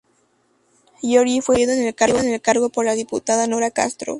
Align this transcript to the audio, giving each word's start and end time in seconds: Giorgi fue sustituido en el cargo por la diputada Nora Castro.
Giorgi 1.03 1.41
fue 1.41 1.57
sustituido 1.63 1.81
en 2.23 2.33
el 2.33 2.41
cargo 2.41 2.69
por 2.69 2.85
la 2.85 2.93
diputada 2.95 3.45
Nora 3.45 3.69
Castro. 3.69 4.09